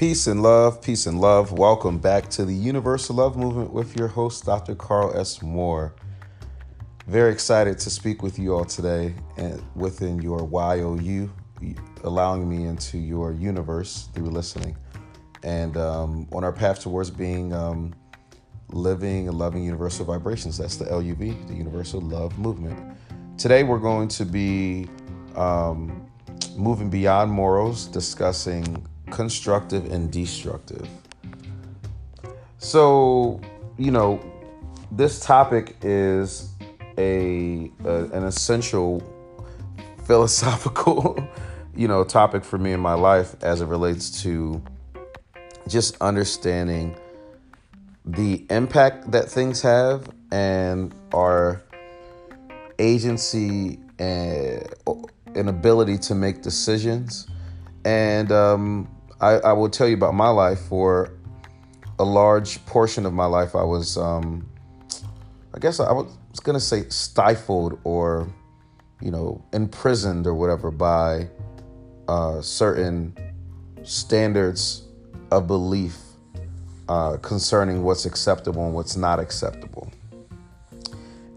Peace 0.00 0.28
and 0.28 0.42
love, 0.42 0.80
peace 0.80 1.04
and 1.04 1.20
love. 1.20 1.52
Welcome 1.52 1.98
back 1.98 2.30
to 2.30 2.46
the 2.46 2.54
Universal 2.54 3.16
Love 3.16 3.36
Movement 3.36 3.70
with 3.70 3.98
your 3.98 4.08
host, 4.08 4.46
Dr. 4.46 4.74
Carl 4.74 5.14
S. 5.14 5.42
Moore. 5.42 5.94
Very 7.06 7.30
excited 7.30 7.78
to 7.80 7.90
speak 7.90 8.22
with 8.22 8.38
you 8.38 8.54
all 8.54 8.64
today 8.64 9.12
and 9.36 9.62
within 9.74 10.22
your 10.22 10.48
YOU, 10.48 11.30
allowing 12.02 12.48
me 12.48 12.64
into 12.64 12.96
your 12.96 13.34
universe 13.34 14.08
through 14.14 14.30
listening. 14.30 14.74
And 15.42 15.76
um, 15.76 16.26
on 16.32 16.44
our 16.44 16.52
path 16.52 16.80
towards 16.80 17.10
being 17.10 17.52
um, 17.52 17.92
living 18.70 19.28
and 19.28 19.38
loving 19.38 19.62
universal 19.62 20.06
vibrations. 20.06 20.56
That's 20.56 20.76
the 20.76 20.86
LUV, 20.86 21.46
the 21.46 21.54
Universal 21.54 22.00
Love 22.00 22.38
Movement. 22.38 22.96
Today 23.36 23.64
we're 23.64 23.78
going 23.78 24.08
to 24.08 24.24
be 24.24 24.88
um, 25.36 26.08
moving 26.56 26.88
beyond 26.88 27.30
morals, 27.30 27.84
discussing 27.84 28.86
constructive 29.10 29.90
and 29.90 30.10
destructive. 30.10 30.88
So, 32.58 33.40
you 33.78 33.90
know, 33.90 34.20
this 34.92 35.20
topic 35.20 35.76
is 35.82 36.52
a, 36.98 37.70
a 37.84 38.04
an 38.06 38.24
essential 38.24 39.02
philosophical, 40.04 41.18
you 41.74 41.88
know, 41.88 42.04
topic 42.04 42.44
for 42.44 42.58
me 42.58 42.72
in 42.72 42.80
my 42.80 42.94
life 42.94 43.36
as 43.42 43.60
it 43.60 43.66
relates 43.66 44.22
to 44.22 44.62
just 45.68 45.96
understanding 46.00 46.96
the 48.04 48.44
impact 48.50 49.10
that 49.12 49.28
things 49.28 49.62
have 49.62 50.08
and 50.32 50.94
our 51.14 51.62
agency 52.78 53.78
and 53.98 54.66
an 55.34 55.48
ability 55.48 55.98
to 55.98 56.14
make 56.14 56.42
decisions. 56.42 57.28
And 57.84 58.32
um, 58.32 58.88
I, 59.20 59.32
I, 59.32 59.52
will 59.52 59.68
tell 59.68 59.86
you 59.86 59.94
about 59.94 60.14
my 60.14 60.28
life. 60.28 60.60
For 60.60 61.12
a 61.98 62.04
large 62.04 62.64
portion 62.66 63.04
of 63.04 63.12
my 63.12 63.26
life, 63.26 63.54
I 63.54 63.62
was, 63.62 63.98
um, 63.98 64.48
I 65.54 65.58
guess 65.58 65.80
I 65.80 65.92
was 65.92 66.40
going 66.42 66.54
to 66.54 66.64
say 66.64 66.88
stifled 66.88 67.78
or, 67.84 68.32
you 69.00 69.10
know, 69.10 69.44
imprisoned 69.52 70.26
or 70.26 70.34
whatever 70.34 70.70
by 70.70 71.28
uh, 72.08 72.40
certain 72.40 73.14
standards 73.82 74.84
of 75.30 75.46
belief 75.46 75.98
uh, 76.88 77.16
concerning 77.18 77.82
what's 77.82 78.06
acceptable 78.06 78.64
and 78.64 78.74
what's 78.74 78.96
not 78.96 79.20
acceptable. 79.20 79.90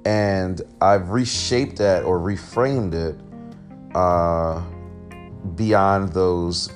And 0.06 0.62
I've 0.82 1.10
reshaped 1.10 1.78
that 1.78 2.04
or 2.04 2.20
reframed 2.20 2.94
it 2.94 3.16
uh, 3.96 4.62
beyond 5.56 6.14
those 6.14 6.70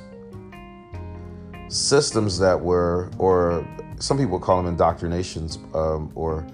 systems 1.69 2.39
that 2.39 2.59
were, 2.59 3.09
or 3.17 3.67
some 3.99 4.17
people 4.17 4.39
call 4.39 4.57
them 4.57 4.67
indoctrinations, 4.67 5.57
um, 5.73 6.11
or 6.15 6.45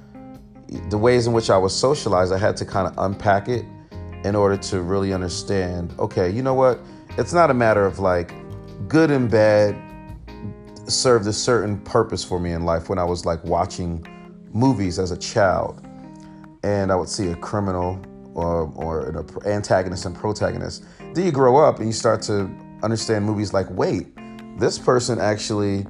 the 0.89 0.97
ways 0.97 1.27
in 1.27 1.33
which 1.33 1.49
I 1.49 1.57
was 1.57 1.75
socialized. 1.75 2.33
I 2.33 2.37
had 2.37 2.57
to 2.57 2.65
kind 2.65 2.87
of 2.87 2.93
unpack 2.97 3.47
it 3.47 3.65
in 4.23 4.35
order 4.35 4.57
to 4.57 4.81
really 4.81 5.13
understand 5.13 5.93
okay, 5.99 6.29
you 6.29 6.41
know 6.41 6.53
what? 6.53 6.79
It's 7.17 7.33
not 7.33 7.51
a 7.51 7.53
matter 7.53 7.85
of 7.85 7.99
like 7.99 8.33
good 8.87 9.11
and 9.11 9.29
bad 9.29 9.75
served 10.87 11.27
a 11.27 11.33
certain 11.33 11.79
purpose 11.81 12.23
for 12.23 12.39
me 12.39 12.53
in 12.53 12.63
life 12.65 12.89
when 12.89 12.99
I 12.99 13.03
was 13.03 13.25
like 13.25 13.43
watching 13.43 14.05
movies 14.51 14.99
as 14.99 15.11
a 15.11 15.17
child, 15.17 15.85
and 16.63 16.91
I 16.91 16.95
would 16.95 17.09
see 17.09 17.29
a 17.29 17.35
criminal 17.35 18.01
or, 18.33 18.71
or 18.75 19.09
an 19.09 19.29
antagonist 19.45 20.05
and 20.05 20.15
protagonist. 20.15 20.85
Then 21.13 21.25
you 21.25 21.31
grow 21.31 21.57
up 21.57 21.77
and 21.77 21.87
you 21.87 21.93
start 21.93 22.21
to 22.23 22.49
understand 22.81 23.25
movies 23.25 23.53
like, 23.53 23.69
wait, 23.69 24.07
this 24.57 24.77
person 24.77 25.19
actually 25.19 25.85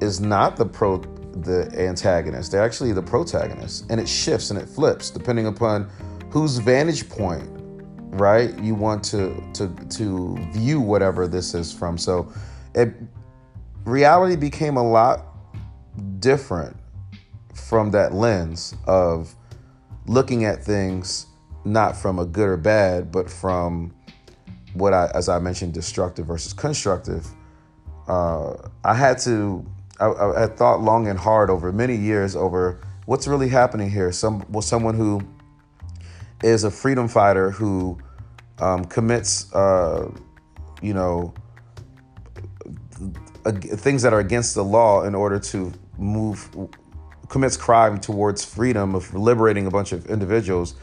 is 0.00 0.20
not 0.20 0.56
the 0.56 0.66
pro 0.66 0.98
the 0.98 1.70
antagonist. 1.78 2.52
They're 2.52 2.62
actually 2.62 2.92
the 2.92 3.02
protagonist, 3.02 3.86
and 3.90 4.00
it 4.00 4.08
shifts 4.08 4.50
and 4.50 4.58
it 4.58 4.68
flips 4.68 5.10
depending 5.10 5.46
upon 5.46 5.90
whose 6.30 6.58
vantage 6.58 7.08
point, 7.08 7.48
right? 8.12 8.56
You 8.58 8.74
want 8.74 9.04
to 9.04 9.42
to 9.54 9.68
to 9.90 10.36
view 10.52 10.80
whatever 10.80 11.28
this 11.28 11.54
is 11.54 11.72
from. 11.72 11.98
So, 11.98 12.32
it 12.74 12.94
reality 13.84 14.36
became 14.36 14.76
a 14.76 14.82
lot 14.82 15.26
different 16.20 16.76
from 17.54 17.90
that 17.92 18.14
lens 18.14 18.74
of 18.86 19.34
looking 20.06 20.44
at 20.44 20.64
things 20.64 21.26
not 21.64 21.96
from 21.96 22.18
a 22.18 22.24
good 22.24 22.48
or 22.48 22.56
bad, 22.56 23.12
but 23.12 23.30
from 23.30 23.94
what 24.74 24.92
I, 24.94 25.10
as 25.14 25.28
I 25.28 25.38
mentioned, 25.38 25.74
destructive 25.74 26.26
versus 26.26 26.52
constructive. 26.52 27.26
Uh, 28.10 28.68
I 28.82 28.94
had 28.94 29.18
to, 29.18 29.64
I, 30.00 30.42
I, 30.42 30.46
thought 30.48 30.80
long 30.80 31.06
and 31.06 31.16
hard 31.16 31.48
over 31.48 31.70
many 31.70 31.94
years 31.94 32.34
over 32.34 32.80
what's 33.06 33.28
really 33.28 33.48
happening 33.48 33.88
here. 33.88 34.10
Some, 34.10 34.44
well, 34.48 34.62
someone 34.62 34.96
who 34.96 35.20
is 36.42 36.64
a 36.64 36.72
freedom 36.72 37.06
fighter 37.06 37.52
who 37.52 38.00
um, 38.58 38.84
commits, 38.84 39.54
uh, 39.54 40.10
you 40.82 40.92
know, 40.92 41.32
things 43.44 44.02
that 44.02 44.12
are 44.12 44.18
against 44.18 44.56
the 44.56 44.64
law 44.64 45.04
in 45.04 45.14
order 45.14 45.38
to 45.38 45.72
move 45.96 46.50
commits 47.28 47.56
crime 47.56 48.00
towards 48.00 48.44
freedom 48.44 48.96
of 48.96 49.14
liberating 49.14 49.68
a 49.68 49.70
bunch 49.70 49.92
of 49.92 50.04
individuals 50.06 50.74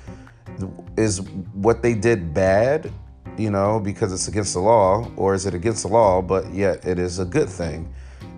is 0.96 1.20
what 1.52 1.82
they 1.82 1.94
did 1.94 2.34
bad 2.34 2.90
you 3.38 3.52
know 3.52 3.80
because 3.80 4.14
it's 4.14 4.28
against 4.28 4.54
the 4.54 4.60
law 4.60 5.10
or 5.16 5.34
is 5.34 5.46
it 5.46 5.54
against 5.54 5.84
the 5.84 5.90
law 5.90 6.22
but 6.22 6.52
yet 6.54 6.86
it 6.86 7.00
is 7.00 7.20
a 7.20 7.26
good 7.26 7.50
thing? 7.50 7.94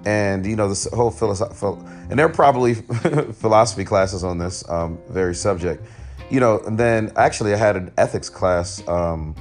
And 0.05 0.45
you 0.45 0.55
know 0.55 0.69
this 0.69 0.87
whole 0.93 1.11
philosophy 1.11 1.65
and 2.09 2.17
there 2.17 2.25
are 2.25 2.29
probably 2.29 2.73
philosophy 3.33 3.85
classes 3.85 4.23
on 4.23 4.37
this 4.37 4.67
um, 4.69 4.97
very 5.09 5.35
subject. 5.35 5.85
You 6.29 6.39
know 6.39 6.59
and 6.59 6.77
then 6.77 7.11
actually 7.15 7.53
i 7.53 7.57
had 7.57 7.75
an 7.75 7.91
ethics 7.97 8.29
class 8.29 8.87
um, 8.87 9.35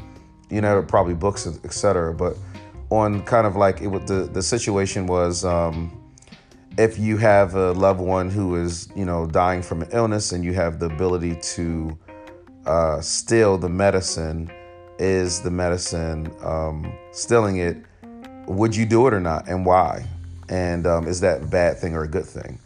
you 0.50 0.60
know 0.60 0.82
probably 0.82 1.14
books 1.14 1.46
etc 1.64 2.14
but 2.14 2.36
on 2.90 3.22
kind 3.24 3.46
of 3.46 3.56
like 3.56 3.82
it 3.82 4.06
the 4.06 4.30
the 4.32 4.42
situation 4.42 5.06
was 5.06 5.44
um, 5.44 5.92
if 6.78 6.96
you 6.96 7.16
have 7.16 7.56
a 7.56 7.72
loved 7.72 8.00
one 8.00 8.30
who 8.30 8.56
is 8.56 8.88
you 8.94 9.04
know 9.04 9.26
dying 9.26 9.62
from 9.62 9.82
an 9.82 9.88
illness 9.92 10.32
and 10.32 10.44
you 10.44 10.54
have 10.54 10.78
the 10.78 10.86
ability 10.86 11.36
to 11.36 11.98
uh, 12.66 13.00
steal 13.00 13.58
the 13.58 13.68
medicine 13.68 14.50
is 14.98 15.40
the 15.40 15.50
medicine 15.50 16.32
um, 16.42 16.92
stealing 17.12 17.58
it 17.58 17.76
would 18.46 18.74
you 18.74 18.86
do 18.86 19.06
it 19.06 19.12
or 19.12 19.20
not 19.20 19.46
and 19.48 19.64
why 19.64 20.04
and 20.48 20.86
um, 20.86 21.06
is 21.06 21.20
that 21.20 21.42
a 21.42 21.46
bad 21.46 21.78
thing 21.78 21.94
or 21.94 22.04
a 22.04 22.08
good 22.08 22.24
thing 22.24 22.58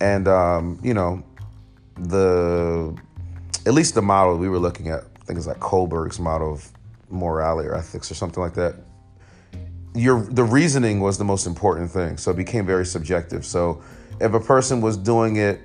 and 0.00 0.28
um, 0.28 0.78
you 0.82 0.94
know 0.94 1.22
the 1.98 2.96
at 3.66 3.74
least 3.74 3.94
the 3.94 4.02
model 4.02 4.36
we 4.36 4.48
were 4.48 4.58
looking 4.58 4.88
at 4.88 5.00
i 5.00 5.24
think 5.24 5.38
it's 5.38 5.46
like 5.46 5.58
kohlberg's 5.58 6.20
model 6.20 6.52
of 6.52 6.68
morality 7.08 7.68
or 7.68 7.74
ethics 7.74 8.10
or 8.10 8.14
something 8.14 8.42
like 8.42 8.54
that 8.54 8.74
your 9.96 10.20
the 10.26 10.44
reasoning 10.44 11.00
was 11.00 11.18
the 11.18 11.24
most 11.24 11.46
important 11.46 11.90
thing. 11.90 12.16
So 12.16 12.30
it 12.30 12.36
became 12.36 12.66
very 12.66 12.86
subjective. 12.86 13.44
So 13.44 13.82
if 14.20 14.34
a 14.34 14.40
person 14.40 14.80
was 14.80 14.96
doing 14.96 15.36
it 15.36 15.60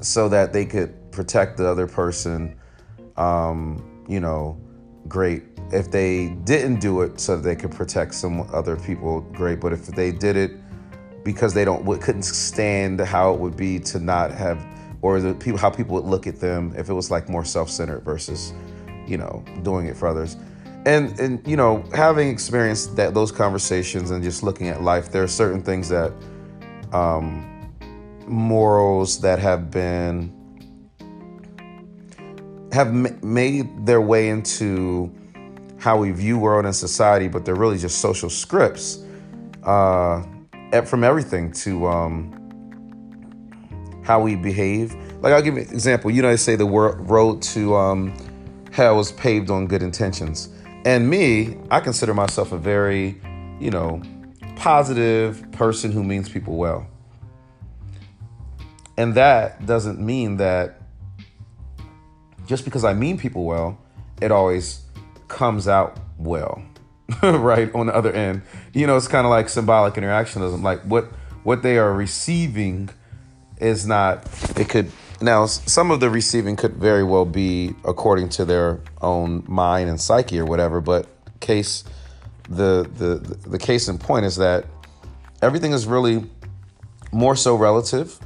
so 0.00 0.28
that 0.28 0.52
they 0.52 0.64
could 0.64 1.12
protect 1.12 1.56
the 1.56 1.68
other 1.68 1.86
person, 1.86 2.58
um, 3.16 4.04
you 4.08 4.20
know, 4.20 4.58
great. 5.08 5.42
If 5.72 5.90
they 5.90 6.28
didn't 6.44 6.80
do 6.80 7.02
it 7.02 7.20
so 7.20 7.36
they 7.36 7.56
could 7.56 7.72
protect 7.72 8.14
some 8.14 8.48
other 8.52 8.76
people, 8.76 9.20
great. 9.20 9.60
But 9.60 9.72
if 9.72 9.86
they 9.86 10.12
did 10.12 10.36
it 10.36 10.52
because 11.24 11.52
they 11.52 11.64
don't 11.64 11.84
couldn't 12.00 12.22
stand 12.22 13.00
how 13.00 13.34
it 13.34 13.40
would 13.40 13.56
be 13.56 13.78
to 13.78 13.98
not 13.98 14.30
have 14.30 14.64
or 15.02 15.20
the 15.20 15.34
people 15.34 15.58
how 15.58 15.70
people 15.70 15.94
would 15.94 16.04
look 16.04 16.26
at 16.26 16.40
them 16.40 16.72
if 16.76 16.88
it 16.88 16.94
was 16.94 17.10
like 17.10 17.28
more 17.28 17.44
self-centered 17.44 18.00
versus 18.00 18.52
you 19.06 19.18
know 19.18 19.44
doing 19.62 19.86
it 19.86 19.96
for 19.96 20.08
others 20.08 20.36
and 20.86 21.18
and 21.20 21.46
you 21.46 21.56
know 21.56 21.84
having 21.92 22.28
experienced 22.28 22.96
that 22.96 23.12
those 23.14 23.30
conversations 23.30 24.10
and 24.10 24.22
just 24.22 24.42
looking 24.42 24.68
at 24.68 24.82
life 24.82 25.10
there 25.10 25.22
are 25.22 25.28
certain 25.28 25.62
things 25.62 25.88
that 25.88 26.12
um, 26.92 27.70
morals 28.26 29.20
that 29.20 29.38
have 29.38 29.70
been 29.70 30.32
have 32.72 32.88
m- 32.88 33.18
made 33.22 33.86
their 33.86 34.00
way 34.00 34.28
into 34.28 35.12
how 35.78 35.96
we 35.96 36.10
view 36.10 36.38
world 36.38 36.64
and 36.64 36.74
society 36.74 37.28
but 37.28 37.44
they're 37.44 37.54
really 37.54 37.78
just 37.78 38.00
social 38.00 38.28
scripts 38.30 39.04
uh, 39.64 40.22
from 40.84 41.04
everything 41.04 41.52
to 41.52 41.86
um, 41.86 42.34
how 44.04 44.20
we 44.20 44.34
behave. 44.36 44.94
Like 45.20 45.32
i'll 45.32 45.42
give 45.42 45.54
you 45.54 45.62
an 45.62 45.70
example. 45.70 46.10
You 46.10 46.22
know 46.22 46.30
they 46.30 46.36
say 46.36 46.56
the 46.56 46.66
road 46.66 47.42
to 47.42 47.74
um, 47.76 48.14
hell 48.72 49.00
is 49.00 49.12
paved 49.12 49.50
on 49.50 49.66
good 49.66 49.82
intentions. 49.82 50.48
And 50.84 51.10
me, 51.10 51.58
I 51.70 51.80
consider 51.80 52.14
myself 52.14 52.52
a 52.52 52.58
very, 52.58 53.20
you 53.60 53.70
know, 53.70 54.00
positive 54.56 55.44
person 55.52 55.92
who 55.92 56.02
means 56.02 56.28
people 56.28 56.56
well. 56.56 56.86
And 58.96 59.14
that 59.14 59.66
doesn't 59.66 60.00
mean 60.00 60.36
that 60.38 60.77
just 62.48 62.64
because 62.64 62.82
I 62.82 62.94
mean 62.94 63.18
people 63.18 63.44
well, 63.44 63.78
it 64.20 64.32
always 64.32 64.82
comes 65.28 65.68
out 65.68 66.00
well. 66.18 66.60
right 67.22 67.74
on 67.74 67.86
the 67.86 67.94
other 67.94 68.12
end. 68.12 68.42
You 68.74 68.86
know, 68.86 68.96
it's 68.96 69.08
kind 69.08 69.26
of 69.26 69.30
like 69.30 69.48
symbolic 69.48 69.94
interactionism. 69.94 70.62
Like 70.62 70.82
what 70.82 71.06
what 71.42 71.62
they 71.62 71.78
are 71.78 71.92
receiving 71.92 72.90
is 73.58 73.86
not. 73.86 74.26
It 74.58 74.68
could 74.68 74.90
now 75.20 75.46
some 75.46 75.90
of 75.90 76.00
the 76.00 76.10
receiving 76.10 76.56
could 76.56 76.74
very 76.74 77.04
well 77.04 77.24
be 77.24 77.74
according 77.84 78.28
to 78.30 78.44
their 78.44 78.80
own 79.00 79.44
mind 79.46 79.88
and 79.88 80.00
psyche 80.00 80.38
or 80.38 80.44
whatever. 80.44 80.80
But 80.80 81.06
case 81.40 81.84
the 82.48 82.88
the 82.94 83.48
the 83.48 83.58
case 83.58 83.88
in 83.88 83.96
point 83.96 84.26
is 84.26 84.36
that 84.36 84.66
everything 85.40 85.72
is 85.72 85.86
really 85.86 86.24
more 87.10 87.36
so 87.36 87.54
relative, 87.54 88.18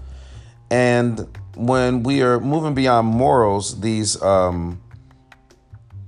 and 0.71 1.29
when 1.57 2.03
we 2.03 2.23
are 2.23 2.41
moving 2.41 2.75
beyond 2.75 3.09
morals, 3.09 3.81
these 3.81 4.21
um, 4.23 4.81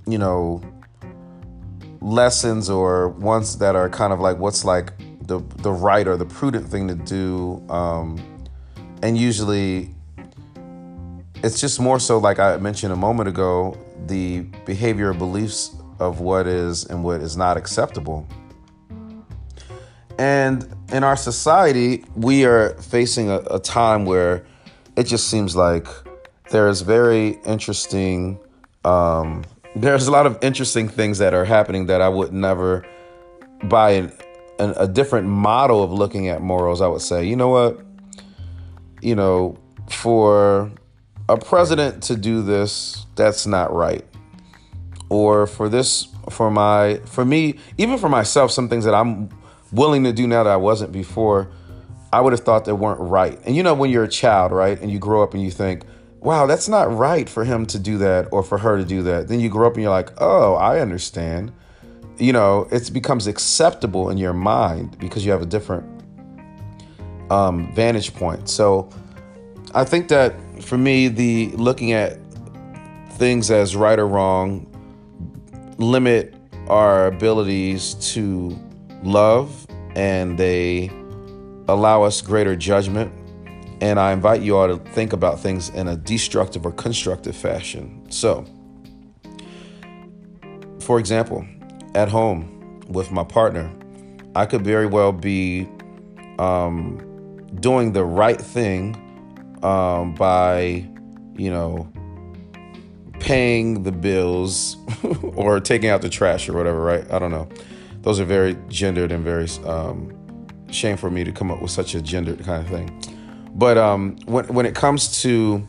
you 0.06 0.18
know 0.18 0.62
lessons 2.00 2.68
or 2.68 3.08
ones 3.08 3.58
that 3.58 3.74
are 3.74 3.88
kind 3.88 4.12
of 4.12 4.20
like 4.20 4.38
what's 4.38 4.64
like 4.64 4.92
the 5.22 5.38
the 5.56 5.72
right 5.72 6.06
or 6.06 6.16
the 6.16 6.26
prudent 6.26 6.68
thing 6.68 6.86
to 6.86 6.94
do 6.94 7.64
um, 7.70 8.18
and 9.02 9.16
usually 9.16 9.88
it's 11.42 11.58
just 11.58 11.80
more 11.80 11.98
so 11.98 12.18
like 12.18 12.38
i 12.38 12.58
mentioned 12.58 12.92
a 12.92 12.96
moment 12.96 13.26
ago 13.26 13.74
the 14.06 14.40
behavior 14.66 15.14
beliefs 15.14 15.74
of 15.98 16.20
what 16.20 16.46
is 16.46 16.84
and 16.86 17.02
what 17.04 17.20
is 17.20 17.36
not 17.36 17.56
acceptable. 17.56 18.26
And 20.18 20.68
in 20.92 21.02
our 21.02 21.16
society 21.16 22.04
we 22.14 22.44
are 22.44 22.70
facing 22.74 23.30
a, 23.30 23.38
a 23.50 23.58
time 23.58 24.04
where 24.04 24.46
it 24.96 25.04
just 25.04 25.28
seems 25.28 25.56
like 25.56 25.86
there's 26.50 26.82
very 26.82 27.38
interesting 27.44 28.38
um, 28.84 29.44
there's 29.76 30.06
a 30.06 30.10
lot 30.10 30.26
of 30.26 30.38
interesting 30.42 30.88
things 30.88 31.18
that 31.18 31.34
are 31.34 31.44
happening 31.44 31.86
that 31.86 32.00
I 32.00 32.08
would 32.08 32.32
never 32.32 32.86
buy 33.64 33.90
an, 33.92 34.12
an, 34.58 34.74
a 34.76 34.86
different 34.86 35.26
model 35.26 35.82
of 35.82 35.92
looking 35.92 36.28
at 36.28 36.42
morals. 36.42 36.80
I 36.80 36.86
would 36.86 37.00
say, 37.00 37.24
you 37.24 37.34
know 37.34 37.48
what, 37.48 37.80
you 39.00 39.14
know, 39.14 39.58
for 39.90 40.70
a 41.28 41.36
president 41.36 42.02
to 42.04 42.16
do 42.16 42.42
this, 42.42 43.06
that's 43.16 43.46
not 43.46 43.72
right. 43.72 44.04
Or 45.08 45.46
for 45.46 45.68
this, 45.68 46.08
for 46.30 46.50
my, 46.50 47.00
for 47.04 47.24
me, 47.24 47.58
even 47.78 47.98
for 47.98 48.08
myself, 48.08 48.50
some 48.50 48.68
things 48.68 48.84
that 48.84 48.94
I'm 48.94 49.28
willing 49.72 50.04
to 50.04 50.12
do 50.12 50.26
now 50.26 50.44
that 50.44 50.50
I 50.52 50.56
wasn't 50.56 50.92
before, 50.92 51.50
I 52.14 52.20
would 52.20 52.32
have 52.32 52.42
thought 52.42 52.64
they 52.64 52.72
weren't 52.72 53.00
right. 53.00 53.40
And 53.44 53.56
you 53.56 53.64
know, 53.64 53.74
when 53.74 53.90
you're 53.90 54.04
a 54.04 54.08
child, 54.08 54.52
right, 54.52 54.80
and 54.80 54.88
you 54.88 55.00
grow 55.00 55.24
up 55.24 55.34
and 55.34 55.42
you 55.42 55.50
think, 55.50 55.82
wow, 56.20 56.46
that's 56.46 56.68
not 56.68 56.94
right 56.96 57.28
for 57.28 57.44
him 57.44 57.66
to 57.66 57.78
do 57.78 57.98
that 57.98 58.28
or 58.30 58.44
for 58.44 58.56
her 58.56 58.78
to 58.78 58.84
do 58.84 59.02
that. 59.02 59.26
Then 59.26 59.40
you 59.40 59.48
grow 59.48 59.66
up 59.66 59.74
and 59.74 59.82
you're 59.82 59.90
like, 59.90 60.10
oh, 60.18 60.54
I 60.54 60.78
understand. 60.78 61.52
You 62.18 62.32
know, 62.32 62.68
it 62.70 62.92
becomes 62.92 63.26
acceptable 63.26 64.10
in 64.10 64.16
your 64.16 64.32
mind 64.32 64.96
because 65.00 65.26
you 65.26 65.32
have 65.32 65.42
a 65.42 65.46
different 65.46 65.84
um, 67.30 67.74
vantage 67.74 68.14
point. 68.14 68.48
So 68.48 68.88
I 69.74 69.84
think 69.84 70.06
that 70.08 70.36
for 70.62 70.78
me, 70.78 71.08
the 71.08 71.50
looking 71.56 71.90
at 71.90 72.20
things 73.14 73.50
as 73.50 73.74
right 73.74 73.98
or 73.98 74.06
wrong 74.06 74.70
limit 75.78 76.36
our 76.68 77.08
abilities 77.08 77.94
to 78.12 78.56
love 79.02 79.66
and 79.96 80.38
they 80.38 80.90
allow 81.68 82.02
us 82.02 82.20
greater 82.20 82.56
judgment 82.56 83.12
and 83.80 83.98
I 83.98 84.12
invite 84.12 84.40
you 84.40 84.56
all 84.56 84.68
to 84.68 84.76
think 84.92 85.12
about 85.12 85.40
things 85.40 85.68
in 85.70 85.88
a 85.88 85.96
destructive 85.96 86.64
or 86.64 86.72
constructive 86.72 87.36
fashion. 87.36 88.06
So, 88.10 88.46
for 90.80 90.98
example, 90.98 91.44
at 91.94 92.08
home 92.08 92.80
with 92.88 93.10
my 93.10 93.24
partner, 93.24 93.70
I 94.34 94.46
could 94.46 94.62
very 94.62 94.86
well 94.86 95.12
be 95.12 95.68
um, 96.38 97.46
doing 97.60 97.92
the 97.92 98.04
right 98.04 98.40
thing 98.40 98.96
um, 99.62 100.14
by, 100.14 100.88
you 101.36 101.50
know, 101.50 101.90
paying 103.20 103.82
the 103.82 103.92
bills 103.92 104.76
or 105.34 105.60
taking 105.60 105.90
out 105.90 106.02
the 106.02 106.08
trash 106.08 106.48
or 106.48 106.52
whatever, 106.52 106.80
right? 106.80 107.10
I 107.10 107.18
don't 107.18 107.30
know. 107.30 107.48
Those 108.02 108.20
are 108.20 108.24
very 108.24 108.56
gendered 108.68 109.12
and 109.12 109.24
very 109.24 109.48
um, 109.64 110.23
shame 110.74 110.96
for 110.96 111.10
me 111.10 111.24
to 111.24 111.32
come 111.32 111.50
up 111.50 111.62
with 111.62 111.70
such 111.70 111.94
a 111.94 112.02
gendered 112.02 112.44
kind 112.44 112.62
of 112.62 112.68
thing. 112.68 113.14
But 113.54 113.78
um, 113.78 114.16
when 114.26 114.46
when 114.46 114.66
it 114.66 114.74
comes 114.74 115.22
to 115.22 115.66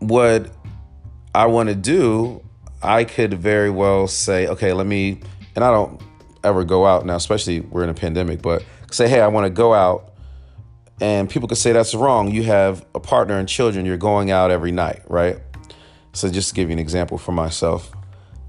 what 0.00 0.50
I 1.34 1.46
want 1.46 1.68
to 1.68 1.74
do, 1.74 2.42
I 2.82 3.04
could 3.04 3.34
very 3.34 3.70
well 3.70 4.08
say, 4.08 4.48
okay, 4.48 4.72
let 4.72 4.86
me. 4.86 5.20
And 5.54 5.64
I 5.64 5.70
don't 5.70 6.02
ever 6.42 6.64
go 6.64 6.84
out 6.84 7.06
now, 7.06 7.14
especially 7.14 7.60
we're 7.60 7.84
in 7.84 7.90
a 7.90 7.94
pandemic. 7.94 8.42
But 8.42 8.64
say, 8.90 9.08
hey, 9.08 9.20
I 9.20 9.28
want 9.28 9.44
to 9.44 9.50
go 9.50 9.72
out, 9.72 10.12
and 11.00 11.30
people 11.30 11.48
could 11.48 11.58
say 11.58 11.72
that's 11.72 11.94
wrong. 11.94 12.32
You 12.32 12.42
have 12.44 12.84
a 12.94 13.00
partner 13.00 13.38
and 13.38 13.48
children. 13.48 13.86
You're 13.86 13.96
going 13.96 14.32
out 14.32 14.50
every 14.50 14.72
night, 14.72 15.02
right? 15.08 15.38
So 16.12 16.28
just 16.28 16.50
to 16.50 16.54
give 16.54 16.68
you 16.68 16.72
an 16.72 16.78
example 16.80 17.18
for 17.18 17.32
myself, 17.32 17.92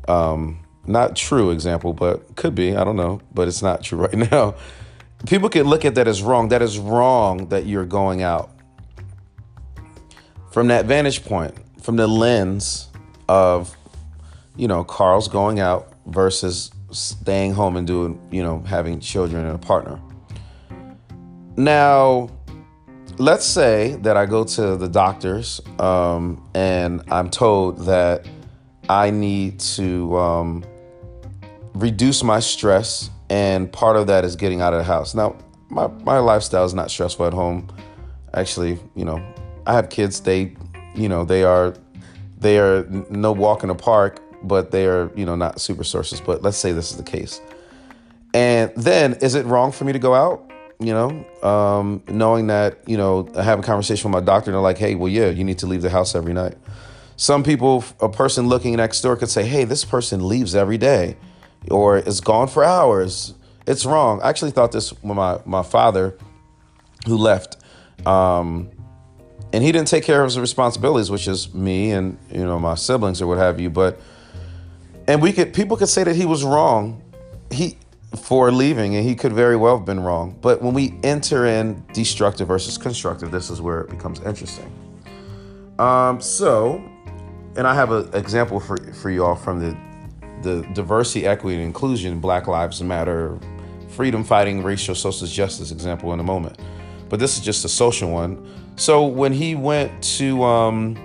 um, 0.08 0.60
not 0.88 1.16
true 1.16 1.52
example, 1.52 1.94
but 1.94 2.36
could 2.36 2.56
be. 2.56 2.76
I 2.76 2.84
don't 2.84 2.96
know, 2.96 3.22
but 3.32 3.48
it's 3.48 3.62
not 3.62 3.84
true 3.84 4.00
right 4.08 4.32
now 4.32 4.56
people 5.28 5.50
can 5.50 5.66
look 5.66 5.86
at 5.86 5.96
that 5.96 6.08
as 6.08 6.22
wrong. 6.22 6.50
That 6.50 6.62
is 6.62 6.78
wrong 6.78 7.48
that 7.50 7.66
you're 7.66 7.86
going 7.86 8.22
out. 8.22 8.52
From 10.52 10.68
that 10.68 10.86
vantage 10.86 11.24
point, 11.26 11.54
from 11.82 11.96
the 11.96 12.08
lens 12.08 12.90
of, 13.28 13.76
you 14.56 14.68
know, 14.68 14.84
Carl's 14.84 15.28
going 15.28 15.60
out 15.60 15.94
versus 16.06 16.72
staying 16.92 17.54
home 17.54 17.76
and 17.76 17.86
doing, 17.86 18.20
you 18.32 18.42
know, 18.42 18.62
having 18.62 19.00
children 19.00 19.46
and 19.46 19.56
a 19.56 19.58
partner. 19.58 20.00
Now, 21.58 22.30
let's 23.18 23.46
say 23.46 23.96
that 24.02 24.18
I 24.18 24.26
go 24.26 24.44
to 24.44 24.76
the 24.76 24.88
doctors 24.88 25.62
um, 25.80 26.48
and 26.54 27.02
I'm 27.10 27.30
told 27.30 27.86
that 27.86 28.28
I 28.90 29.10
need 29.10 29.60
to 29.62 30.18
um, 30.18 30.66
reduce 31.74 32.24
my 32.24 32.40
stress 32.40 33.10
and 33.30 33.72
part 33.72 33.96
of 33.96 34.08
that 34.08 34.24
is 34.26 34.36
getting 34.36 34.62
out 34.62 34.74
of 34.74 34.80
the 34.80 34.84
house. 34.84 35.16
Now, 35.16 35.36
my 35.70 35.88
my 35.88 36.20
lifestyle 36.20 36.66
is 36.66 36.74
not 36.74 36.92
stressful 36.92 37.26
at 37.26 37.34
home. 37.34 37.68
Actually, 38.34 38.80
you 38.96 39.06
know, 39.06 39.26
I 39.66 39.74
have 39.74 39.90
kids. 39.90 40.20
They, 40.20 40.56
you 40.94 41.10
know, 41.10 41.26
they 41.26 41.44
are 41.44 41.74
they 42.38 42.60
are 42.60 42.84
no 43.10 43.32
walk 43.32 43.64
in 43.64 43.70
the 43.70 43.76
park, 43.76 44.22
but 44.44 44.72
they 44.72 44.86
are 44.86 45.12
you 45.16 45.26
know 45.26 45.36
not 45.36 45.60
super 45.60 45.84
sources. 45.84 46.22
But 46.22 46.44
let's 46.44 46.58
say 46.58 46.72
this 46.72 46.92
is 46.92 46.98
the 46.98 47.04
case. 47.04 47.42
And 48.34 48.72
then, 48.76 49.14
is 49.22 49.36
it 49.36 49.46
wrong 49.46 49.72
for 49.72 49.86
me 49.86 49.94
to 49.94 50.00
go 50.00 50.14
out? 50.14 50.52
You 50.80 50.94
know, 50.94 51.26
um, 51.42 52.04
knowing 52.10 52.48
that 52.48 52.80
you 52.86 52.98
know 52.98 53.30
I 53.36 53.44
have 53.44 53.60
a 53.60 53.64
conversation 53.64 54.12
with 54.12 54.22
my 54.22 54.26
doctor, 54.26 54.52
and 54.52 54.56
they're 54.56 54.62
like, 54.62 54.78
"Hey, 54.78 54.96
well, 54.96 55.10
yeah, 55.10 55.30
you 55.30 55.44
need 55.44 55.60
to 55.60 55.68
leave 55.68 55.82
the 55.82 55.90
house 55.90 56.16
every 56.16 56.34
night." 56.34 56.58
Some 57.18 57.44
people, 57.44 57.86
a 58.02 58.10
person 58.10 58.50
looking 58.50 58.76
next 58.76 59.02
door, 59.02 59.16
could 59.16 59.30
say, 59.30 59.46
"Hey, 59.46 59.64
this 59.64 59.86
person 59.86 60.28
leaves 60.28 60.54
every 60.54 60.78
day." 60.78 61.16
Or 61.72 61.98
is 61.98 62.22
gone 62.22 62.48
for 62.48 62.64
hours. 62.64 63.34
It's 63.68 63.86
wrong. 63.86 64.22
I 64.22 64.30
actually 64.30 64.52
thought 64.52 64.72
this 64.72 64.92
when 65.02 65.16
my, 65.16 65.40
my 65.46 65.64
father, 65.64 66.18
who 67.06 67.18
left, 67.18 67.58
um, 68.06 68.70
and 69.54 69.64
he 69.64 69.72
didn't 69.72 69.88
take 69.88 70.04
care 70.04 70.22
of 70.22 70.28
his 70.28 70.40
responsibilities, 70.40 71.10
which 71.10 71.28
is 71.28 71.54
me 71.54 71.92
and 71.92 72.18
you 72.30 72.44
know 72.44 72.60
my 72.60 72.76
siblings 72.76 73.22
or 73.22 73.28
what 73.28 73.38
have 73.38 73.60
you. 73.60 73.70
But 73.70 74.00
and 75.08 75.22
we 75.22 75.32
could 75.32 75.54
people 75.54 75.78
could 75.78 75.90
say 75.90 76.04
that 76.04 76.16
he 76.16 76.26
was 76.26 76.44
wrong, 76.44 77.02
he 77.52 77.78
for 78.22 78.52
leaving, 78.52 78.96
and 78.96 79.06
he 79.06 79.16
could 79.16 79.34
very 79.34 79.56
well 79.56 79.78
have 79.78 79.86
been 79.86 80.00
wrong. 80.02 80.38
But 80.42 80.62
when 80.62 80.74
we 80.74 80.98
enter 81.04 81.46
in 81.46 81.84
destructive 81.94 82.48
versus 82.48 82.78
constructive, 82.78 83.32
this 83.32 83.50
is 83.50 83.62
where 83.62 83.82
it 83.82 83.90
becomes 83.90 84.20
interesting. 84.22 84.72
Um, 85.80 86.22
so, 86.22 86.84
and 87.56 87.68
I 87.68 87.74
have 87.74 87.92
an 87.92 88.14
example 88.14 88.60
for 88.60 88.78
for 88.94 89.10
you 89.10 89.24
all 89.24 89.36
from 89.36 89.60
the 89.60 89.78
the 90.42 90.62
diversity, 90.74 91.26
equity, 91.26 91.56
and 91.56 91.66
inclusion, 91.66 92.20
Black 92.20 92.48
Lives 92.48 92.82
Matter, 92.82 93.40
freedom 93.90 94.24
fighting, 94.24 94.64
racial, 94.64 94.96
social 94.96 95.28
justice 95.28 95.72
example 95.72 96.14
in 96.14 96.20
a 96.20 96.24
moment. 96.24 96.60
But 97.10 97.20
this 97.20 97.38
is 97.38 97.44
just 97.44 97.64
a 97.66 97.70
social 97.70 98.12
one. 98.12 98.46
So 98.76 99.06
when 99.06 99.32
he 99.32 99.56
went 99.56 100.04
to, 100.18 100.44
um, 100.44 100.98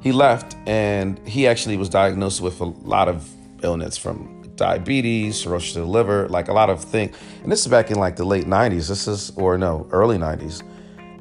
he 0.00 0.12
left 0.12 0.56
and 0.66 1.18
he 1.26 1.46
actually 1.46 1.76
was 1.76 1.88
diagnosed 1.88 2.40
with 2.40 2.60
a 2.60 2.64
lot 2.64 3.08
of 3.08 3.28
illness 3.62 3.96
from 3.96 4.36
diabetes, 4.56 5.40
cirrhosis 5.40 5.76
of 5.76 5.82
the 5.82 5.88
liver, 5.88 6.28
like 6.28 6.48
a 6.48 6.52
lot 6.52 6.70
of 6.70 6.82
things. 6.82 7.16
And 7.42 7.52
this 7.52 7.60
is 7.60 7.68
back 7.68 7.90
in 7.90 7.98
like 7.98 8.16
the 8.16 8.24
late 8.24 8.46
90s. 8.46 8.88
This 8.88 9.06
is, 9.06 9.30
or 9.36 9.58
no, 9.58 9.86
early 9.90 10.16
90s. 10.16 10.62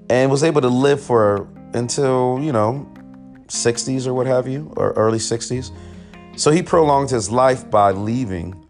And 0.09 0.31
was 0.31 0.43
able 0.43 0.61
to 0.61 0.69
live 0.69 1.01
for 1.01 1.47
until, 1.73 2.39
you 2.41 2.51
know, 2.51 2.87
60s 3.47 4.07
or 4.07 4.13
what 4.13 4.27
have 4.27 4.47
you, 4.47 4.71
or 4.77 4.91
early 4.93 5.19
60s. 5.19 5.71
So 6.35 6.51
he 6.51 6.61
prolonged 6.61 7.09
his 7.09 7.31
life 7.31 7.69
by 7.69 7.91
leaving 7.91 8.65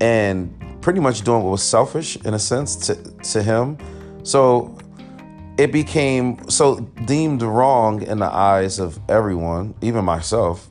and 0.00 0.52
pretty 0.80 1.00
much 1.00 1.22
doing 1.22 1.42
what 1.42 1.50
was 1.50 1.62
selfish 1.62 2.16
in 2.24 2.34
a 2.34 2.38
sense 2.38 2.76
to, 2.86 2.94
to 2.94 3.42
him. 3.42 3.78
So 4.22 4.76
it 5.58 5.72
became 5.72 6.48
so 6.48 6.80
deemed 7.06 7.42
wrong 7.42 8.02
in 8.02 8.18
the 8.18 8.32
eyes 8.32 8.78
of 8.78 8.98
everyone, 9.08 9.74
even 9.80 10.04
myself. 10.04 10.68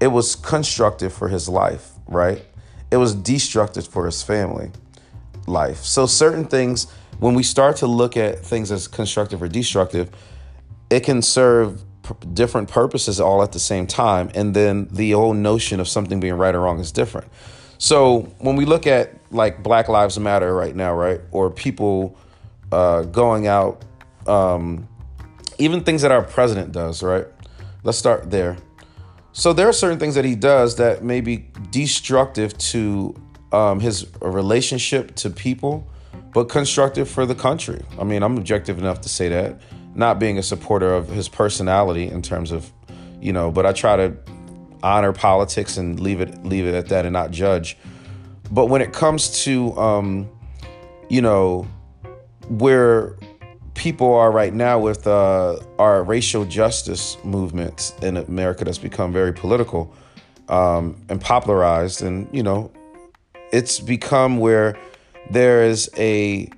It 0.00 0.08
was 0.08 0.36
constructive 0.36 1.12
for 1.12 1.28
his 1.28 1.48
life, 1.48 1.92
right? 2.06 2.44
it 2.90 2.96
was 2.96 3.14
destructive 3.14 3.86
for 3.86 4.06
his 4.06 4.22
family 4.22 4.70
life. 5.46 5.78
So 5.78 6.06
certain 6.06 6.44
things, 6.44 6.90
when 7.18 7.34
we 7.34 7.42
start 7.42 7.76
to 7.78 7.86
look 7.86 8.16
at 8.16 8.44
things 8.44 8.70
as 8.70 8.88
constructive 8.88 9.42
or 9.42 9.48
destructive, 9.48 10.10
it 10.90 11.00
can 11.00 11.22
serve 11.22 11.82
different 12.32 12.68
purposes 12.68 13.20
all 13.20 13.42
at 13.42 13.52
the 13.52 13.58
same 13.58 13.86
time. 13.86 14.30
And 14.34 14.54
then 14.54 14.88
the 14.90 15.12
whole 15.12 15.34
notion 15.34 15.80
of 15.80 15.88
something 15.88 16.20
being 16.20 16.34
right 16.34 16.54
or 16.54 16.60
wrong 16.60 16.80
is 16.80 16.92
different. 16.92 17.28
So 17.78 18.32
when 18.38 18.56
we 18.56 18.64
look 18.64 18.86
at 18.86 19.14
like 19.30 19.62
Black 19.62 19.88
Lives 19.88 20.18
Matter 20.18 20.54
right 20.54 20.74
now, 20.74 20.94
right, 20.94 21.20
or 21.30 21.50
people 21.50 22.18
uh, 22.72 23.02
going 23.02 23.46
out, 23.46 23.84
um, 24.26 24.88
even 25.58 25.84
things 25.84 26.02
that 26.02 26.10
our 26.10 26.22
president 26.22 26.72
does, 26.72 27.02
right? 27.02 27.26
Let's 27.84 27.98
start 27.98 28.30
there. 28.30 28.56
So 29.32 29.52
there 29.52 29.68
are 29.68 29.72
certain 29.72 29.98
things 29.98 30.16
that 30.16 30.24
he 30.24 30.34
does 30.34 30.76
that 30.76 31.04
may 31.04 31.20
be 31.20 31.48
destructive 31.70 32.58
to 32.58 33.14
um, 33.52 33.78
his 33.80 34.06
relationship 34.20 35.14
to 35.16 35.30
people, 35.30 35.86
but 36.34 36.48
constructive 36.48 37.08
for 37.08 37.24
the 37.24 37.34
country. 37.34 37.84
I 37.98 38.04
mean, 38.04 38.22
I'm 38.22 38.36
objective 38.36 38.78
enough 38.78 39.00
to 39.02 39.08
say 39.08 39.28
that, 39.28 39.60
not 39.94 40.18
being 40.18 40.38
a 40.38 40.42
supporter 40.42 40.94
of 40.94 41.08
his 41.08 41.28
personality 41.28 42.08
in 42.08 42.22
terms 42.22 42.52
of, 42.52 42.72
you 43.20 43.32
know, 43.32 43.50
but 43.50 43.66
I 43.66 43.72
try 43.72 43.96
to 43.96 44.16
honor 44.82 45.12
politics 45.12 45.76
and 45.76 45.98
leave 45.98 46.20
it 46.20 46.44
leave 46.44 46.66
it 46.66 46.74
at 46.74 46.88
that 46.88 47.04
and 47.04 47.12
not 47.12 47.30
judge. 47.30 47.76
But 48.50 48.66
when 48.66 48.80
it 48.80 48.92
comes 48.92 49.44
to, 49.44 49.76
um, 49.78 50.28
you 51.08 51.20
know, 51.20 51.66
where 52.48 53.16
people 53.74 54.14
are 54.14 54.32
right 54.32 54.54
now 54.54 54.78
with 54.78 55.06
uh, 55.06 55.56
our 55.78 56.02
racial 56.02 56.44
justice 56.44 57.16
movement 57.24 57.94
in 58.02 58.16
America 58.16 58.64
that's 58.64 58.78
become 58.78 59.12
very 59.12 59.32
political 59.32 59.94
um, 60.48 60.96
and 61.08 61.20
popularized, 61.20 62.02
and 62.02 62.28
you 62.32 62.42
know, 62.42 62.72
it's 63.52 63.80
become 63.80 64.38
where 64.38 64.78
there 65.30 65.62
is 65.64 65.90
a 65.96 66.50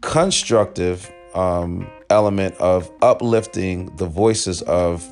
constructive 0.00 1.10
um, 1.34 1.86
element 2.10 2.54
of 2.56 2.90
uplifting 3.02 3.94
the 3.96 4.06
voices 4.06 4.62
of 4.62 5.06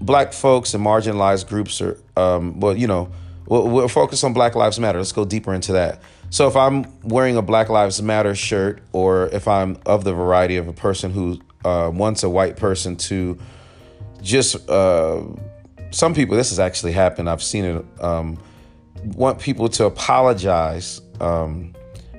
black 0.00 0.32
folks 0.32 0.74
and 0.74 0.84
marginalized 0.84 1.48
groups 1.48 1.80
or 1.80 1.98
um, 2.16 2.58
well 2.60 2.76
you 2.76 2.86
know 2.86 3.10
we'll, 3.46 3.68
we'll, 3.68 3.88
focus 3.88 4.24
on 4.24 4.32
black 4.32 4.54
lives 4.54 4.78
matter. 4.78 4.98
Let's 4.98 5.12
go 5.12 5.24
deeper 5.24 5.54
into 5.54 5.72
that. 5.72 6.02
So 6.30 6.46
if 6.46 6.56
i'm 6.56 6.86
wearing 7.02 7.36
a 7.36 7.42
black 7.42 7.68
lives 7.68 8.02
matter 8.02 8.34
shirt 8.34 8.82
or 8.92 9.28
if 9.28 9.48
i'm 9.48 9.78
of 9.86 10.04
the 10.04 10.12
variety 10.12 10.56
of 10.56 10.68
a 10.68 10.72
person 10.72 11.10
who 11.10 11.40
uh, 11.64 11.90
wants 11.92 12.22
a 12.22 12.28
white 12.28 12.56
person 12.56 12.96
to 12.96 13.38
just 14.22 14.68
uh, 14.68 15.22
some 15.90 16.14
people 16.14 16.36
this 16.36 16.50
has 16.50 16.58
actually 16.58 16.92
happened. 16.92 17.28
I've 17.28 17.42
seen 17.42 17.64
it 17.64 18.02
um, 18.02 18.38
want 19.04 19.38
people 19.38 19.68
to 19.70 19.84
apologize 19.84 21.00
um, 21.20 21.74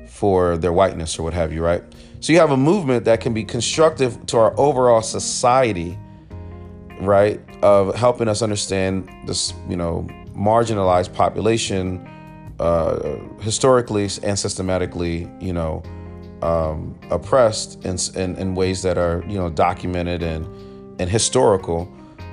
for 0.07 0.57
their 0.57 0.73
whiteness 0.73 1.17
or 1.19 1.23
what 1.23 1.33
have 1.33 1.53
you, 1.53 1.63
right? 1.63 1.83
So 2.21 2.33
you 2.33 2.39
have 2.39 2.51
a 2.51 2.57
movement 2.57 3.05
that 3.05 3.21
can 3.21 3.33
be 3.33 3.43
constructive 3.43 4.25
to 4.27 4.37
our 4.37 4.59
overall 4.59 5.01
society, 5.01 5.97
right? 6.99 7.39
Of 7.63 7.95
helping 7.95 8.27
us 8.27 8.41
understand 8.41 9.09
this, 9.25 9.53
you 9.69 9.77
know, 9.77 10.05
marginalized 10.33 11.13
population 11.13 12.05
uh, 12.59 13.19
historically 13.39 14.09
and 14.23 14.37
systematically, 14.37 15.29
you 15.39 15.53
know, 15.53 15.81
um, 16.41 16.97
oppressed 17.09 17.83
in, 17.85 17.97
in, 18.15 18.35
in 18.35 18.55
ways 18.55 18.81
that 18.81 18.97
are, 18.97 19.23
you 19.27 19.37
know, 19.37 19.49
documented 19.49 20.21
and 20.21 20.45
and 20.99 21.09
historical. 21.09 21.89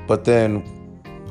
But 0.09 0.25
then 0.25 0.65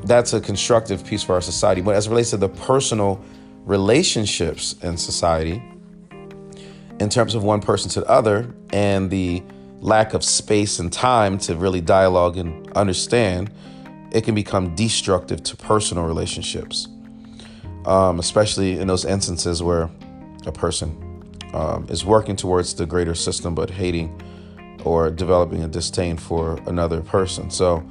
that's 0.04 0.32
a 0.32 0.40
constructive 0.40 1.04
piece 1.04 1.22
for 1.22 1.34
our 1.34 1.42
society. 1.42 1.82
But 1.82 1.94
as 1.94 2.06
it 2.06 2.10
relates 2.10 2.30
to 2.30 2.38
the 2.38 2.48
personal 2.48 3.22
relationships 3.66 4.76
in 4.82 4.96
society, 4.96 5.62
in 7.00 7.08
terms 7.08 7.34
of 7.34 7.44
one 7.44 7.60
person 7.60 7.90
to 7.90 8.00
the 8.00 8.08
other, 8.08 8.54
and 8.72 9.10
the 9.10 9.42
lack 9.80 10.14
of 10.14 10.24
space 10.24 10.78
and 10.78 10.92
time 10.92 11.38
to 11.38 11.54
really 11.54 11.80
dialogue 11.80 12.36
and 12.36 12.70
understand, 12.72 13.50
it 14.12 14.24
can 14.24 14.34
become 14.34 14.74
destructive 14.74 15.42
to 15.42 15.56
personal 15.56 16.04
relationships, 16.04 16.88
um, 17.84 18.18
especially 18.18 18.78
in 18.78 18.86
those 18.86 19.04
instances 19.04 19.62
where 19.62 19.90
a 20.46 20.52
person 20.52 21.22
um, 21.52 21.86
is 21.88 22.04
working 22.04 22.36
towards 22.36 22.74
the 22.74 22.86
greater 22.86 23.14
system 23.14 23.54
but 23.54 23.70
hating 23.70 24.20
or 24.84 25.10
developing 25.10 25.62
a 25.64 25.68
disdain 25.68 26.16
for 26.16 26.58
another 26.66 27.00
person. 27.00 27.50
So, 27.50 27.84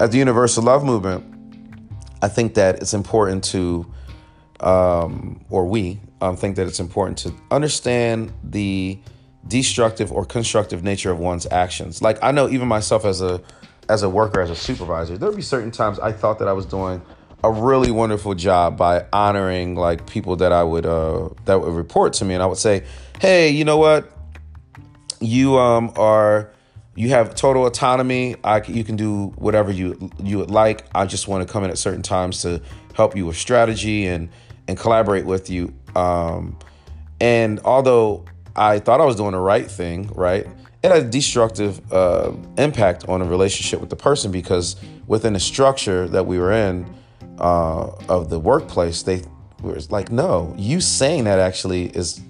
at 0.00 0.10
the 0.10 0.18
Universal 0.18 0.64
Love 0.64 0.84
Movement, 0.84 1.24
I 2.22 2.28
think 2.28 2.54
that 2.54 2.76
it's 2.76 2.94
important 2.94 3.44
to, 3.44 3.86
um, 4.62 5.44
or 5.50 5.66
we 5.66 6.00
um, 6.20 6.36
think 6.36 6.56
that 6.56 6.66
it's 6.66 6.80
important 6.80 7.18
to 7.18 7.34
understand 7.50 8.32
the 8.44 8.98
destructive 9.48 10.12
or 10.12 10.24
constructive 10.24 10.84
nature 10.84 11.10
of 11.10 11.18
one's 11.18 11.46
actions. 11.50 12.00
Like 12.00 12.18
I 12.22 12.30
know 12.32 12.48
even 12.48 12.68
myself 12.68 13.04
as 13.04 13.20
a 13.20 13.40
as 13.88 14.02
a 14.02 14.08
worker, 14.08 14.40
as 14.40 14.50
a 14.50 14.56
supervisor, 14.56 15.18
there'd 15.18 15.36
be 15.36 15.42
certain 15.42 15.70
times 15.70 15.98
I 15.98 16.12
thought 16.12 16.38
that 16.38 16.48
I 16.48 16.52
was 16.52 16.66
doing 16.66 17.02
a 17.44 17.50
really 17.50 17.90
wonderful 17.90 18.34
job 18.34 18.76
by 18.76 19.04
honoring 19.12 19.74
like 19.74 20.06
people 20.06 20.36
that 20.36 20.52
I 20.52 20.62
would 20.62 20.86
uh, 20.86 21.30
that 21.44 21.60
would 21.60 21.74
report 21.74 22.12
to 22.14 22.24
me, 22.24 22.34
and 22.34 22.42
I 22.42 22.46
would 22.46 22.58
say, 22.58 22.84
"Hey, 23.20 23.50
you 23.50 23.64
know 23.64 23.78
what? 23.78 24.10
You 25.20 25.58
um 25.58 25.92
are." 25.96 26.52
you 26.94 27.08
have 27.08 27.34
total 27.34 27.66
autonomy. 27.66 28.36
I, 28.44 28.62
you 28.64 28.84
can 28.84 28.96
do 28.96 29.28
whatever 29.36 29.70
you 29.70 30.10
you 30.22 30.38
would 30.38 30.50
like. 30.50 30.84
I 30.94 31.06
just 31.06 31.26
want 31.26 31.46
to 31.46 31.50
come 31.50 31.64
in 31.64 31.70
at 31.70 31.78
certain 31.78 32.02
times 32.02 32.42
to 32.42 32.60
help 32.94 33.16
you 33.16 33.26
with 33.26 33.36
strategy 33.36 34.06
and 34.06 34.28
and 34.68 34.78
collaborate 34.78 35.24
with 35.24 35.50
you. 35.50 35.74
Um, 35.94 36.58
and 37.20 37.60
although 37.64 38.24
I 38.56 38.78
thought 38.78 39.00
I 39.00 39.04
was 39.04 39.16
doing 39.16 39.32
the 39.32 39.38
right 39.38 39.70
thing, 39.70 40.10
right, 40.14 40.46
it 40.82 40.88
had 40.88 41.04
a 41.04 41.08
destructive 41.08 41.80
uh, 41.92 42.32
impact 42.58 43.08
on 43.08 43.22
a 43.22 43.24
relationship 43.24 43.80
with 43.80 43.90
the 43.90 43.96
person 43.96 44.32
because 44.32 44.76
within 45.06 45.34
the 45.34 45.40
structure 45.40 46.08
that 46.08 46.26
we 46.26 46.38
were 46.38 46.52
in 46.52 46.92
uh, 47.38 47.90
of 48.08 48.30
the 48.30 48.38
workplace, 48.38 49.02
they 49.02 49.22
were 49.62 49.78
like, 49.90 50.10
no, 50.10 50.54
you 50.58 50.80
saying 50.80 51.24
that 51.24 51.38
actually 51.38 51.86
is 51.86 52.20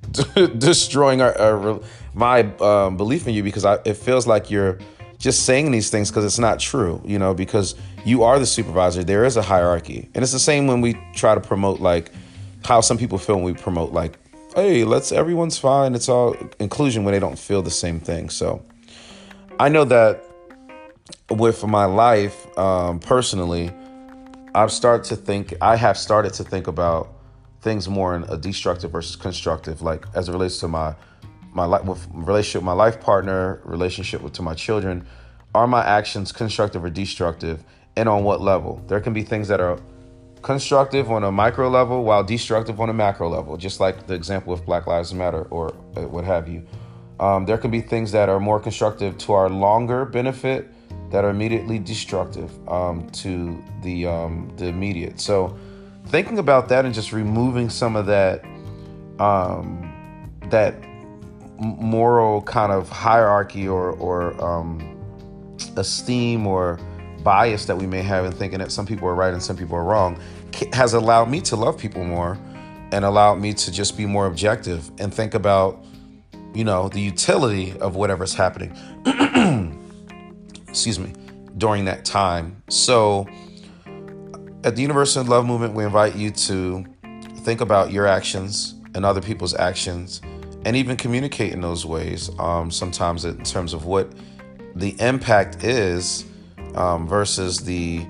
destroying 0.58 1.20
our, 1.20 1.38
our 1.38 1.80
my 2.14 2.40
um, 2.56 2.96
belief 2.96 3.28
in 3.28 3.34
you 3.34 3.42
because 3.42 3.64
I, 3.64 3.78
it 3.84 3.94
feels 3.94 4.26
like 4.26 4.50
you're 4.50 4.78
just 5.18 5.44
saying 5.44 5.70
these 5.72 5.90
things 5.90 6.10
because 6.10 6.24
it's 6.24 6.38
not 6.38 6.60
true, 6.60 7.02
you 7.04 7.18
know, 7.18 7.34
because 7.34 7.74
you 8.04 8.22
are 8.22 8.38
the 8.38 8.46
supervisor. 8.46 9.02
There 9.02 9.24
is 9.24 9.36
a 9.36 9.42
hierarchy. 9.42 10.08
And 10.14 10.22
it's 10.22 10.32
the 10.32 10.38
same 10.38 10.66
when 10.66 10.80
we 10.80 10.94
try 11.14 11.34
to 11.34 11.40
promote, 11.40 11.80
like, 11.80 12.12
how 12.64 12.80
some 12.80 12.98
people 12.98 13.18
feel 13.18 13.36
when 13.36 13.44
we 13.44 13.54
promote, 13.54 13.92
like, 13.92 14.18
hey, 14.54 14.84
let's, 14.84 15.12
everyone's 15.12 15.58
fine. 15.58 15.94
It's 15.94 16.08
all 16.08 16.36
inclusion 16.58 17.04
when 17.04 17.12
they 17.12 17.18
don't 17.18 17.38
feel 17.38 17.62
the 17.62 17.70
same 17.70 18.00
thing. 18.00 18.30
So 18.30 18.64
I 19.58 19.68
know 19.68 19.84
that 19.84 20.24
with 21.30 21.64
my 21.64 21.84
life 21.84 22.46
um, 22.58 23.00
personally, 23.00 23.72
I've 24.54 24.72
started 24.72 25.04
to 25.08 25.16
think, 25.16 25.54
I 25.60 25.76
have 25.76 25.98
started 25.98 26.32
to 26.34 26.44
think 26.44 26.66
about 26.66 27.12
things 27.60 27.88
more 27.88 28.14
in 28.14 28.24
a 28.24 28.36
destructive 28.36 28.92
versus 28.92 29.16
constructive, 29.16 29.82
like 29.82 30.06
as 30.14 30.28
it 30.28 30.32
relates 30.32 30.58
to 30.60 30.68
my 30.68 30.94
my 31.52 31.64
life 31.64 31.84
with 31.84 32.06
relationship 32.12 32.62
with 32.62 32.66
my 32.66 32.72
life 32.72 33.00
partner, 33.00 33.60
relationship 33.64 34.22
with 34.22 34.32
to 34.34 34.42
my 34.42 34.54
children, 34.54 35.06
are 35.54 35.66
my 35.66 35.84
actions 35.84 36.32
constructive 36.32 36.84
or 36.84 36.90
destructive, 36.90 37.64
and 37.96 38.08
on 38.08 38.24
what 38.24 38.40
level? 38.40 38.82
There 38.86 39.00
can 39.00 39.12
be 39.12 39.22
things 39.22 39.48
that 39.48 39.60
are 39.60 39.78
constructive 40.42 41.10
on 41.10 41.24
a 41.24 41.32
micro 41.32 41.68
level 41.68 42.04
while 42.04 42.22
destructive 42.22 42.80
on 42.80 42.88
a 42.88 42.92
macro 42.92 43.28
level, 43.28 43.56
just 43.56 43.80
like 43.80 44.06
the 44.06 44.14
example 44.14 44.52
of 44.52 44.64
Black 44.64 44.86
Lives 44.86 45.12
Matter 45.12 45.42
or 45.44 45.74
uh, 45.96 46.02
what 46.02 46.24
have 46.24 46.48
you. 46.48 46.66
Um, 47.20 47.44
there 47.46 47.58
can 47.58 47.70
be 47.70 47.80
things 47.80 48.12
that 48.12 48.28
are 48.28 48.38
more 48.38 48.60
constructive 48.60 49.18
to 49.18 49.32
our 49.32 49.48
longer 49.48 50.04
benefit 50.04 50.72
that 51.10 51.24
are 51.24 51.30
immediately 51.30 51.78
destructive 51.78 52.50
um, 52.68 53.08
to 53.10 53.62
the 53.82 54.06
um, 54.06 54.52
the 54.56 54.66
immediate. 54.66 55.18
So 55.20 55.58
thinking 56.06 56.38
about 56.38 56.68
that 56.68 56.84
and 56.84 56.94
just 56.94 57.12
removing 57.12 57.70
some 57.70 57.96
of 57.96 58.06
that 58.06 58.44
um, 59.18 60.30
that 60.50 60.74
moral 61.58 62.42
kind 62.42 62.72
of 62.72 62.88
hierarchy 62.88 63.66
or 63.66 63.92
or 63.92 64.40
um, 64.42 64.96
esteem 65.76 66.46
or 66.46 66.78
bias 67.22 67.66
that 67.66 67.76
we 67.76 67.86
may 67.86 68.02
have 68.02 68.24
in 68.24 68.32
thinking 68.32 68.60
that 68.60 68.70
some 68.70 68.86
people 68.86 69.08
are 69.08 69.14
right 69.14 69.32
and 69.32 69.42
some 69.42 69.56
people 69.56 69.76
are 69.76 69.84
wrong 69.84 70.18
has 70.72 70.94
allowed 70.94 71.28
me 71.28 71.40
to 71.40 71.56
love 71.56 71.78
people 71.78 72.04
more 72.04 72.38
and 72.92 73.04
allowed 73.04 73.36
me 73.36 73.52
to 73.52 73.70
just 73.70 73.96
be 73.96 74.06
more 74.06 74.26
objective 74.26 74.90
and 74.98 75.12
think 75.12 75.34
about 75.34 75.84
you 76.54 76.64
know 76.64 76.88
the 76.88 77.00
utility 77.00 77.78
of 77.78 77.96
whatever's 77.96 78.34
happening. 78.34 78.74
Excuse 80.68 80.98
me 80.98 81.12
during 81.56 81.84
that 81.86 82.04
time. 82.04 82.62
So 82.68 83.26
at 84.64 84.76
the 84.76 84.82
universal 84.82 85.24
love 85.24 85.46
movement 85.46 85.74
we 85.74 85.84
invite 85.84 86.14
you 86.14 86.30
to 86.30 86.84
think 87.38 87.60
about 87.60 87.92
your 87.92 88.06
actions 88.06 88.74
and 88.94 89.04
other 89.04 89.20
people's 89.20 89.54
actions 89.54 90.20
and 90.64 90.76
even 90.76 90.96
communicate 90.96 91.52
in 91.52 91.60
those 91.60 91.86
ways. 91.86 92.30
Um, 92.38 92.70
sometimes 92.70 93.24
in 93.24 93.42
terms 93.44 93.72
of 93.72 93.84
what 93.84 94.12
the 94.74 95.00
impact 95.00 95.64
is 95.64 96.24
um, 96.74 97.06
versus 97.06 97.60
the 97.60 98.06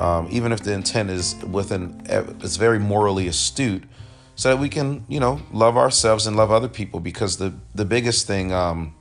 um, 0.00 0.26
even 0.30 0.50
if 0.50 0.60
the 0.62 0.72
intent 0.72 1.10
is 1.10 1.36
within 1.44 2.02
it's 2.08 2.56
very 2.56 2.78
morally 2.78 3.28
astute, 3.28 3.84
so 4.34 4.50
that 4.50 4.56
we 4.56 4.68
can 4.68 5.04
you 5.08 5.20
know 5.20 5.40
love 5.52 5.76
ourselves 5.76 6.26
and 6.26 6.36
love 6.36 6.50
other 6.50 6.68
people. 6.68 7.00
Because 7.00 7.36
the 7.36 7.54
the 7.74 7.84
biggest 7.84 8.26
thing 8.26 8.52
um, 8.52 8.94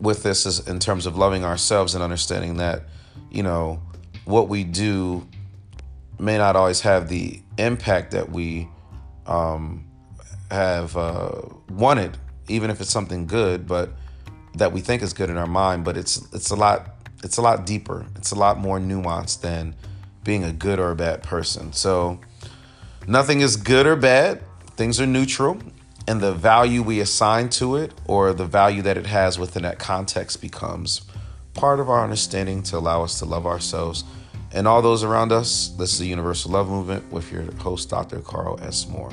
with 0.00 0.22
this 0.22 0.46
is 0.46 0.66
in 0.66 0.78
terms 0.78 1.06
of 1.06 1.16
loving 1.16 1.44
ourselves 1.44 1.94
and 1.94 2.02
understanding 2.02 2.56
that 2.56 2.84
you 3.30 3.42
know 3.42 3.82
what 4.24 4.48
we 4.48 4.64
do 4.64 5.26
may 6.18 6.38
not 6.38 6.56
always 6.56 6.80
have 6.80 7.08
the 7.08 7.40
impact 7.58 8.12
that 8.12 8.30
we 8.30 8.68
um, 9.26 9.84
have 10.54 10.96
uh, 10.96 11.42
wanted, 11.68 12.16
even 12.48 12.70
if 12.70 12.80
it's 12.80 12.90
something 12.90 13.26
good, 13.26 13.66
but 13.66 13.90
that 14.54 14.72
we 14.72 14.80
think 14.80 15.02
is 15.02 15.12
good 15.12 15.30
in 15.30 15.36
our 15.36 15.46
mind. 15.46 15.84
But 15.84 15.96
it's 15.96 16.16
it's 16.32 16.50
a 16.50 16.56
lot 16.56 16.96
it's 17.22 17.36
a 17.36 17.42
lot 17.42 17.66
deeper. 17.66 18.06
It's 18.16 18.30
a 18.30 18.34
lot 18.36 18.58
more 18.58 18.78
nuanced 18.78 19.40
than 19.40 19.74
being 20.22 20.44
a 20.44 20.52
good 20.52 20.78
or 20.78 20.90
a 20.90 20.96
bad 20.96 21.22
person. 21.22 21.72
So 21.72 22.20
nothing 23.06 23.40
is 23.40 23.56
good 23.56 23.86
or 23.86 23.96
bad. 23.96 24.42
Things 24.76 25.00
are 25.00 25.06
neutral, 25.06 25.58
and 26.08 26.20
the 26.20 26.32
value 26.32 26.82
we 26.82 27.00
assign 27.00 27.48
to 27.50 27.76
it 27.76 27.92
or 28.06 28.32
the 28.32 28.46
value 28.46 28.82
that 28.82 28.96
it 28.96 29.06
has 29.06 29.38
within 29.38 29.62
that 29.62 29.78
context 29.78 30.40
becomes 30.40 31.02
part 31.54 31.78
of 31.78 31.88
our 31.88 32.02
understanding 32.02 32.62
to 32.64 32.78
allow 32.78 33.04
us 33.04 33.18
to 33.20 33.24
love 33.24 33.46
ourselves 33.46 34.04
and 34.52 34.68
all 34.68 34.82
those 34.82 35.02
around 35.02 35.32
us. 35.32 35.68
This 35.68 35.92
is 35.92 35.98
the 35.98 36.06
Universal 36.06 36.52
Love 36.52 36.68
Movement 36.68 37.12
with 37.12 37.30
your 37.32 37.42
host, 37.56 37.90
Dr. 37.90 38.20
Carl 38.20 38.58
S. 38.62 38.88
Moore. 38.88 39.12